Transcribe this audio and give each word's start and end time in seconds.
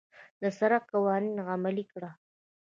د 0.41 0.43
سړک 0.57 0.83
قوانين 0.91 1.35
عملي 1.53 1.85
کړه. 1.91 2.11